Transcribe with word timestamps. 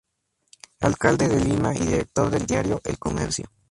Alcalde 0.79 1.27
de 1.27 1.39
Lima 1.45 1.75
y 1.75 1.79
director 1.85 2.31
del 2.31 2.47
diario 2.47 2.81
"El 2.85 2.97
Comercio". 2.97 3.45